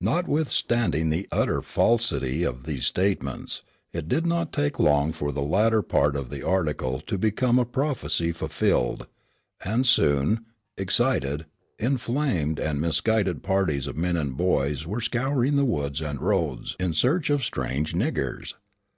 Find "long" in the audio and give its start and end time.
4.78-5.10